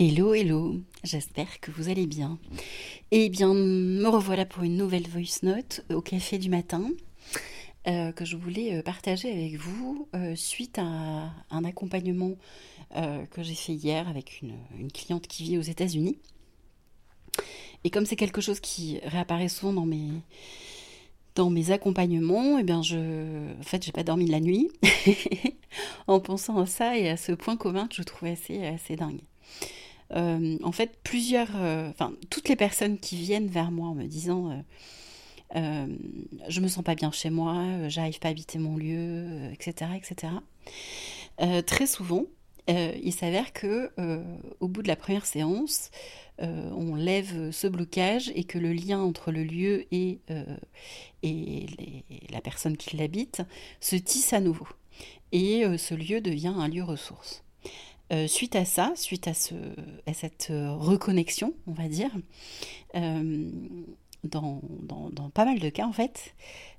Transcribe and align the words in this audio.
Hello, 0.00 0.32
hello, 0.32 0.76
j'espère 1.02 1.58
que 1.58 1.72
vous 1.72 1.88
allez 1.88 2.06
bien. 2.06 2.38
Eh 3.10 3.28
bien, 3.28 3.52
me 3.52 4.06
revoilà 4.06 4.46
pour 4.46 4.62
une 4.62 4.76
nouvelle 4.76 5.08
voice 5.08 5.42
note 5.42 5.84
au 5.92 6.00
café 6.00 6.38
du 6.38 6.48
matin 6.48 6.88
euh, 7.88 8.12
que 8.12 8.24
je 8.24 8.36
voulais 8.36 8.76
euh, 8.76 8.82
partager 8.82 9.28
avec 9.28 9.56
vous 9.56 10.06
euh, 10.14 10.36
suite 10.36 10.78
à 10.78 11.32
un 11.50 11.64
accompagnement 11.64 12.36
que 12.94 13.42
j'ai 13.42 13.56
fait 13.56 13.72
hier 13.72 14.06
avec 14.06 14.40
une, 14.40 14.92
cliente 14.92 15.26
qui 15.26 15.42
vit 15.42 15.58
aux 15.58 15.62
États-Unis. 15.62 16.16
Et 17.82 17.90
comme 17.90 18.06
c'est 18.06 18.14
quelque 18.14 18.40
chose 18.40 18.60
qui 18.60 19.00
réapparaît 19.02 19.48
souvent 19.48 19.72
dans 19.72 19.86
mes, 19.86 20.10
dans 21.34 21.50
mes 21.50 21.72
accompagnements, 21.72 22.56
eh 22.56 22.62
bien 22.62 22.82
je, 22.82 23.50
en 23.58 23.64
fait, 23.64 23.84
j'ai 23.84 23.90
pas 23.90 24.04
dormi 24.04 24.28
la 24.28 24.38
nuit 24.38 24.70
en 26.06 26.20
pensant 26.20 26.58
à 26.58 26.66
ça 26.66 26.96
et 26.96 27.08
à 27.08 27.16
ce 27.16 27.32
point 27.32 27.56
commun 27.56 27.88
que 27.88 27.96
je 27.96 28.04
trouvais 28.04 28.30
assez, 28.30 28.64
assez 28.64 28.94
dingue. 28.94 29.22
Euh, 30.14 30.58
en 30.62 30.72
fait, 30.72 30.98
plusieurs, 31.02 31.50
euh, 31.56 31.90
enfin, 31.90 32.12
toutes 32.30 32.48
les 32.48 32.56
personnes 32.56 32.98
qui 32.98 33.16
viennent 33.16 33.48
vers 33.48 33.70
moi 33.70 33.88
en 33.88 33.94
me 33.94 34.06
disant 34.06 34.64
euh, 35.54 35.86
je 36.48 36.60
me 36.60 36.68
sens 36.68 36.84
pas 36.84 36.94
bien 36.94 37.10
chez 37.10 37.30
moi, 37.30 37.88
j'arrive 37.88 38.18
pas 38.18 38.28
à 38.28 38.30
habiter 38.30 38.58
mon 38.58 38.76
lieu, 38.76 39.50
etc., 39.52 39.90
etc. 39.96 40.32
très 41.66 41.86
souvent, 41.86 42.24
il 42.68 43.12
s'avère 43.12 43.52
que 43.54 43.90
au 44.60 44.68
bout 44.68 44.82
de 44.82 44.88
la 44.88 44.96
première 44.96 45.24
séance, 45.24 45.90
on 46.38 46.94
lève 46.94 47.50
ce 47.50 47.66
blocage 47.66 48.30
et 48.34 48.44
que 48.44 48.58
le 48.58 48.74
lien 48.74 49.00
entre 49.00 49.32
le 49.32 49.42
lieu 49.42 49.86
et, 49.90 50.18
et 51.22 51.66
la 52.30 52.42
personne 52.42 52.76
qui 52.76 52.98
l'habite 52.98 53.40
se 53.80 53.96
tisse 53.96 54.34
à 54.34 54.40
nouveau. 54.40 54.68
Et 55.32 55.64
ce 55.78 55.94
lieu 55.94 56.20
devient 56.20 56.52
un 56.54 56.68
lieu 56.68 56.84
ressource. 56.84 57.42
Euh, 58.10 58.26
suite 58.26 58.56
à 58.56 58.64
ça, 58.64 58.92
suite 58.96 59.28
à, 59.28 59.34
ce, 59.34 59.54
à 60.06 60.14
cette 60.14 60.48
euh, 60.50 60.72
reconnexion, 60.72 61.52
on 61.66 61.72
va 61.72 61.88
dire, 61.88 62.10
euh, 62.94 63.50
dans, 64.24 64.62
pas 65.34 65.44
mal 65.44 65.58
de 65.58 65.68
cas 65.68 65.86
en 65.86 65.92
fait, 65.92 66.34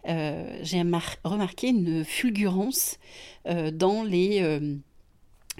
j'ai 0.05 0.81
remarqué 1.23 1.69
une 1.69 2.03
fulgurance 2.03 2.97
dans 3.45 4.03
les 4.03 4.59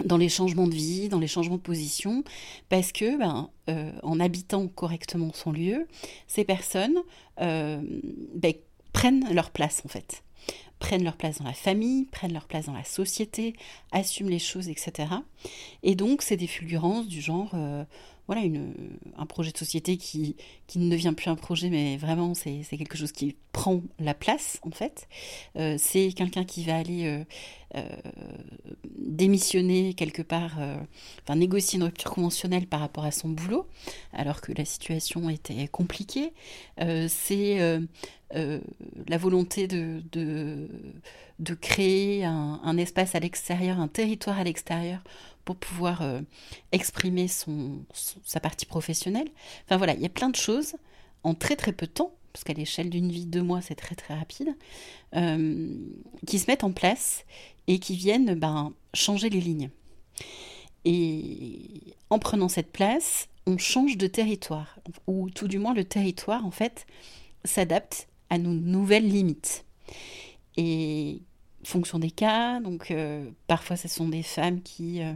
dans 0.04 0.16
les 0.16 0.28
changements 0.28 0.66
de 0.66 0.74
vie, 0.74 1.08
dans 1.08 1.18
les 1.18 1.26
changements 1.26 1.56
de 1.56 1.62
position, 1.62 2.22
parce 2.68 2.92
que 2.92 3.18
ben, 3.18 3.48
en 4.02 4.20
habitant 4.20 4.68
correctement 4.68 5.32
son 5.32 5.52
lieu, 5.52 5.88
ces 6.26 6.44
personnes 6.44 6.98
ben, 7.38 8.52
prennent 8.92 9.32
leur 9.32 9.50
place 9.50 9.82
en 9.86 9.88
fait 9.88 10.22
prennent 10.78 11.04
leur 11.04 11.16
place 11.16 11.38
dans 11.38 11.44
la 11.44 11.52
famille, 11.52 12.06
prennent 12.06 12.32
leur 12.32 12.46
place 12.46 12.66
dans 12.66 12.72
la 12.72 12.84
société, 12.84 13.54
assument 13.92 14.30
les 14.30 14.38
choses, 14.38 14.68
etc. 14.68 15.08
Et 15.82 15.94
donc, 15.94 16.22
c'est 16.22 16.36
des 16.36 16.46
fulgurances 16.46 17.06
du 17.06 17.20
genre, 17.20 17.50
euh, 17.54 17.84
voilà, 18.30 18.46
un 19.16 19.26
projet 19.26 19.50
de 19.50 19.58
société 19.58 19.96
qui, 19.96 20.36
ne 20.76 20.88
devient 20.88 21.14
plus 21.16 21.28
un 21.28 21.34
projet, 21.34 21.68
mais 21.68 21.96
vraiment, 21.96 22.32
c'est 22.34 22.62
quelque 22.70 22.96
chose 22.96 23.10
qui 23.10 23.34
prend 23.50 23.82
la 23.98 24.14
place, 24.14 24.60
en 24.62 24.70
fait. 24.70 25.08
Euh, 25.56 25.74
c'est 25.80 26.12
quelqu'un 26.12 26.44
qui 26.44 26.62
va 26.62 26.76
aller 26.76 27.24
euh, 27.74 27.82
démissionner 28.96 29.94
quelque 29.94 30.22
part, 30.22 30.60
enfin, 31.24 31.34
négocier 31.34 31.78
une 31.78 31.82
rupture 31.82 32.12
conventionnelle 32.12 32.68
par 32.68 32.78
rapport 32.78 33.04
à 33.04 33.10
son 33.10 33.30
boulot, 33.30 33.66
alors 34.12 34.40
que 34.40 34.52
la 34.56 34.64
situation 34.64 35.28
était 35.28 35.66
compliquée. 35.66 36.32
c'est 37.08 37.80
euh, 38.36 38.60
la 39.08 39.18
volonté 39.18 39.66
de, 39.66 40.68
créer 41.54 42.24
un, 42.24 42.76
espace 42.76 43.14
à 43.14 43.20
l'extérieur, 43.20 43.80
un 43.80 43.88
territoire 43.88 44.38
à 44.38 44.44
l'extérieur 44.44 45.00
pour 45.44 45.56
pouvoir 45.56 46.02
euh, 46.02 46.20
exprimer 46.72 47.28
son, 47.28 47.84
sa 48.24 48.40
partie 48.40 48.66
professionnelle. 48.66 49.28
Enfin 49.64 49.76
voilà, 49.76 49.94
il 49.94 50.00
y 50.00 50.06
a 50.06 50.10
plein 50.10 50.28
de 50.28 50.36
choses 50.36 50.74
en 51.24 51.34
très 51.34 51.56
très 51.56 51.72
peu 51.72 51.86
de 51.86 51.92
temps, 51.92 52.12
parce 52.32 52.44
qu'à 52.44 52.52
l'échelle 52.52 52.90
d'une 52.90 53.10
vie, 53.10 53.26
deux 53.26 53.42
mois, 53.42 53.60
c'est 53.60 53.74
très 53.74 53.94
très 53.94 54.14
rapide, 54.14 54.54
euh, 55.16 55.74
qui 56.26 56.38
se 56.38 56.46
mettent 56.46 56.64
en 56.64 56.72
place 56.72 57.24
et 57.66 57.78
qui 57.78 57.96
viennent 57.96 58.34
ben, 58.34 58.72
changer 58.94 59.30
les 59.30 59.40
lignes. 59.40 59.70
Et 60.84 61.94
en 62.08 62.18
prenant 62.18 62.48
cette 62.48 62.72
place, 62.72 63.28
on 63.46 63.58
change 63.58 63.96
de 63.96 64.06
territoire, 64.06 64.78
ou 65.06 65.30
tout 65.30 65.48
du 65.48 65.58
moins 65.58 65.74
le 65.74 65.84
territoire 65.84 66.44
en 66.44 66.50
fait 66.50 66.86
s'adapte 67.44 68.08
à 68.28 68.38
nos 68.38 68.52
nouvelles 68.52 69.08
limites. 69.08 69.64
Et 70.56 71.22
fonction 71.64 71.98
des 71.98 72.10
cas, 72.10 72.60
donc 72.60 72.90
euh, 72.90 73.30
parfois 73.46 73.76
ce 73.76 73.88
sont 73.88 74.08
des 74.08 74.22
femmes 74.22 74.62
qui 74.62 75.02
euh, 75.02 75.12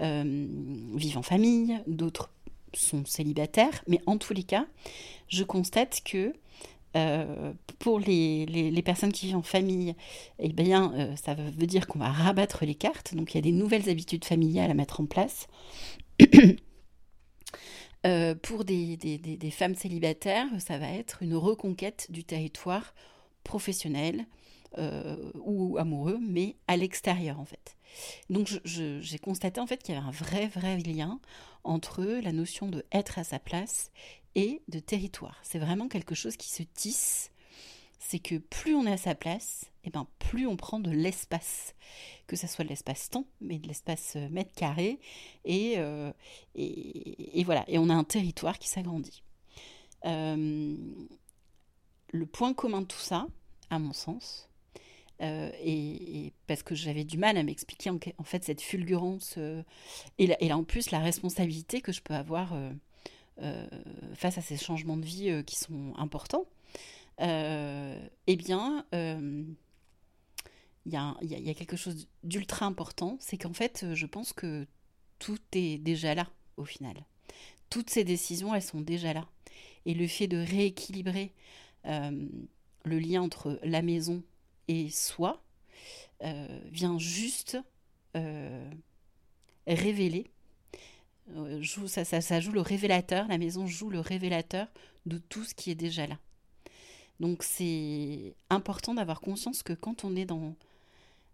euh, 0.00 0.46
vivent 0.94 1.18
en 1.18 1.22
famille, 1.22 1.80
d'autres 1.86 2.30
sont 2.74 3.04
célibataires, 3.04 3.82
mais 3.86 4.00
en 4.06 4.18
tous 4.18 4.34
les 4.34 4.42
cas, 4.42 4.66
je 5.28 5.44
constate 5.44 6.02
que 6.04 6.32
pour 7.78 8.00
les, 8.00 8.82
personnes 8.84 9.12
qui 9.12 9.26
vivent 9.26 9.36
en 9.36 9.42
famille, 9.42 9.94
eh 10.40 10.48
bien, 10.48 11.14
ça 11.16 11.34
veut 11.34 11.66
dire 11.66 11.86
qu'on 11.86 12.00
va 12.00 12.10
rabattre 12.10 12.64
les 12.64 12.74
cartes, 12.74 13.14
donc 13.14 13.32
il 13.32 13.36
y 13.36 13.38
a 13.38 13.42
des 13.42 13.52
nouvelles 13.52 13.88
habitudes 13.88 14.24
familiales 14.24 14.68
à 14.70 14.74
mettre 14.74 15.00
en 15.00 15.06
place. 15.06 15.46
Pour 18.42 18.64
des, 18.64 19.38
femmes 19.52 19.76
célibataires, 19.76 20.48
ça 20.58 20.78
va 20.78 20.90
être 20.90 21.22
une 21.22 21.36
reconquête 21.36 22.08
du 22.10 22.24
territoire 22.24 22.94
professionnel 23.44 24.26
euh, 24.76 25.32
ou 25.36 25.78
amoureux, 25.78 26.18
mais 26.20 26.56
à 26.66 26.76
l'extérieur 26.76 27.40
en 27.40 27.44
fait. 27.44 27.76
Donc 28.28 28.60
j'ai 28.64 29.18
constaté 29.18 29.60
en 29.60 29.66
fait 29.66 29.82
qu'il 29.82 29.94
y 29.94 29.98
avait 29.98 30.06
un 30.06 30.10
vrai 30.10 30.46
vrai 30.46 30.76
lien 30.78 31.20
entre 31.64 32.04
la 32.04 32.32
notion 32.32 32.68
de 32.68 32.84
être 32.92 33.18
à 33.18 33.24
sa 33.24 33.38
place 33.38 33.90
et 34.34 34.62
de 34.68 34.78
territoire. 34.78 35.40
C'est 35.42 35.58
vraiment 35.58 35.88
quelque 35.88 36.14
chose 36.14 36.36
qui 36.36 36.50
se 36.50 36.62
tisse 36.62 37.30
c'est 37.98 38.18
que 38.18 38.36
plus 38.36 38.74
on 38.74 38.86
est 38.86 38.92
à 38.92 38.96
sa 38.96 39.14
place, 39.14 39.66
et 39.84 39.88
eh 39.88 39.90
ben 39.90 40.06
plus 40.18 40.46
on 40.46 40.56
prend 40.56 40.80
de 40.80 40.90
l'espace, 40.90 41.74
que 42.26 42.36
ce 42.36 42.46
soit 42.46 42.64
de 42.64 42.68
l'espace-temps, 42.68 43.26
mais 43.40 43.58
de 43.58 43.66
l'espace 43.66 44.14
euh, 44.16 44.28
mètre 44.30 44.54
carré, 44.54 45.00
euh, 45.48 46.12
et, 46.54 47.40
et, 47.40 47.44
voilà, 47.44 47.64
et 47.68 47.78
on 47.78 47.88
a 47.88 47.94
un 47.94 48.04
territoire 48.04 48.58
qui 48.58 48.68
s'agrandit. 48.68 49.22
Le 52.10 52.24
point 52.24 52.54
commun 52.54 52.80
de 52.82 52.86
tout 52.86 52.96
ça, 52.96 53.26
à 53.68 53.78
mon 53.78 53.92
sens, 53.92 54.47
et, 55.20 56.32
parce 56.46 56.62
que 56.62 56.74
j'avais 56.74 57.04
du 57.04 57.18
mal 57.18 57.36
à 57.36 57.42
m'expliquer 57.42 57.90
en, 57.90 58.24
fait 58.24 58.44
cette 58.44 58.60
fulgurance, 58.60 59.38
et, 60.18 60.26
là, 60.26 60.36
et, 60.40 60.48
là, 60.48 60.56
en 60.56 60.64
plus 60.64 60.90
la 60.90 61.00
responsabilité 61.00 61.80
que 61.80 61.92
je 61.92 62.00
peux 62.02 62.14
avoir 62.14 62.54
face 64.14 64.38
à 64.38 64.42
ces 64.42 64.56
changements 64.56 64.96
de 64.96 65.04
vie 65.04 65.42
qui 65.44 65.56
sont 65.56 65.92
importants, 65.96 66.46
euh, 67.20 68.08
eh 68.26 68.36
bien, 68.36 68.84
euh, 68.94 69.44
il 70.86 70.92
y, 70.92 71.50
a 71.50 71.54
quelque 71.54 71.76
chose 71.76 72.08
d'ultra 72.22 72.66
important, 72.66 73.16
c'est 73.20 73.36
qu'en 73.36 73.52
fait, 73.52 73.86
je 73.92 74.06
pense 74.06 74.32
que 74.32 74.66
tout 75.18 75.38
est 75.52 75.78
déjà 75.78 76.14
là, 76.14 76.28
au 76.56 76.64
final. 76.64 77.04
Toutes 77.68 77.90
ces 77.90 78.04
décisions, 78.04 78.54
elles 78.54 78.62
sont 78.62 78.80
déjà 78.80 79.12
là. 79.12 79.28
Et 79.84 79.94
le 79.94 80.06
fait 80.06 80.28
de 80.28 80.38
rééquilibrer 80.38 81.32
euh, 81.86 82.26
le 82.84 82.98
lien 82.98 83.20
entre 83.20 83.58
la 83.62 83.82
maison 83.82 84.22
et 84.68 84.90
soi 84.90 85.42
vient 86.20 86.98
juste 86.98 87.58
révéler 89.66 90.30
ça, 91.86 92.04
ça, 92.04 92.40
joue 92.40 92.52
le 92.52 92.60
révélateur, 92.60 93.26
la 93.28 93.38
maison 93.38 93.66
joue 93.66 93.90
le 93.90 94.00
révélateur 94.00 94.66
de 95.06 95.18
tout 95.18 95.44
ce 95.44 95.54
qui 95.54 95.70
est 95.70 95.74
déjà 95.74 96.06
là. 96.06 96.18
Donc 97.20 97.42
c'est 97.42 98.34
important 98.50 98.94
d'avoir 98.94 99.20
conscience 99.20 99.62
que 99.62 99.72
quand 99.72 100.04
on 100.04 100.14
est 100.16 100.24
dans 100.24 100.54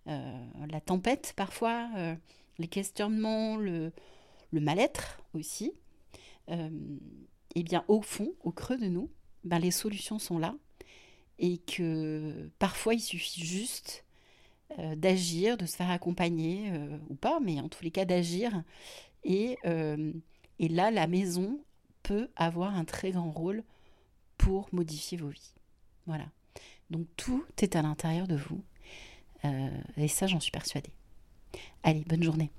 euh, 0.09 0.45
la 0.71 0.81
tempête, 0.81 1.35
parfois, 1.37 1.89
euh, 1.97 2.15
les 2.59 2.69
questionnements, 2.69 3.57
le, 3.57 3.93
mal-être 4.53 5.21
aussi, 5.35 5.73
euh, 6.51 6.71
eh 7.55 7.63
bien 7.63 7.85
au 7.89 8.03
fond, 8.03 8.33
au 8.43 8.53
creux 8.53 8.79
de 8.79 8.87
nous, 8.87 9.11
ben, 9.45 9.59
les 9.59 9.71
solutions 9.71 10.19
sont 10.19 10.39
là 10.39 10.55
et 11.45 11.59
que 11.59 12.49
parfois 12.59 12.95
il 12.95 13.01
suffit 13.01 13.45
juste 13.45 14.05
d'agir, 14.97 15.57
de 15.57 15.67
se 15.67 15.77
faire 15.77 15.91
accompagner 15.91 16.73
ou 17.11 17.15
pas, 17.15 17.39
mais 17.41 17.61
en 17.61 17.69
tous 17.69 17.85
les 17.85 17.91
cas 17.91 18.05
d'agir. 18.05 18.63
Et, 19.25 19.59
et 19.65 20.69
là, 20.69 20.91
la 20.91 21.07
maison 21.07 21.61
peut 22.03 22.29
avoir 22.37 22.75
un 22.75 22.85
très 22.85 23.11
grand 23.11 23.31
rôle 23.31 23.63
pour 24.39 24.69
modifier 24.73 25.19
vos 25.19 25.29
vies. 25.29 25.55
Voilà. 26.07 26.27
Donc 26.91 27.07
tout 27.17 27.45
est 27.61 27.77
à 27.77 27.83
l'intérieur 27.83 28.29
de 28.29 28.37
vous. 28.37 28.63
Euh, 29.45 29.71
et 29.97 30.09
ça, 30.09 30.27
j'en 30.27 30.41
suis 30.41 30.51
persuadée. 30.51 30.93
Allez, 31.83 32.05
bonne 32.07 32.23
journée. 32.23 32.51